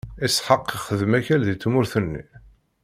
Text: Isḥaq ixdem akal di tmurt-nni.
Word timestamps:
Isḥaq 0.25 0.67
ixdem 0.77 1.11
akal 1.19 1.41
di 1.47 1.55
tmurt-nni. 1.55 2.23